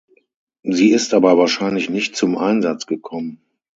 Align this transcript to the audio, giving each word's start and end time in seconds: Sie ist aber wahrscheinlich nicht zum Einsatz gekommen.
Sie 0.63 0.93
ist 0.93 1.13
aber 1.13 1.37
wahrscheinlich 1.37 1.91
nicht 1.91 2.15
zum 2.15 2.35
Einsatz 2.35 2.87
gekommen. 2.87 3.39